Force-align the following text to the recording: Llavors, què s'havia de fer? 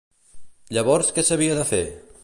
Llavors, 0.77 1.13
què 1.19 1.25
s'havia 1.29 1.59
de 1.61 1.69
fer? 1.75 1.85